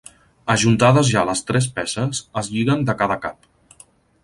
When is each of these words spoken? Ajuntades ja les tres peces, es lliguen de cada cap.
Ajuntades 0.53 1.11
ja 1.15 1.23
les 1.31 1.43
tres 1.51 1.67
peces, 1.77 2.23
es 2.43 2.51
lliguen 2.55 2.83
de 2.91 2.99
cada 3.03 3.21
cap. 3.27 3.81